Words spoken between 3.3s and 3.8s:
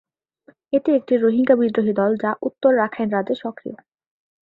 সক্রিয়।